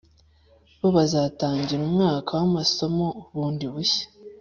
[0.79, 4.05] bo bazatangira umwaka w’amasomo bundi bushya